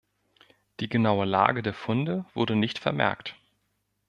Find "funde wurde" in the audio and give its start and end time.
1.75-2.55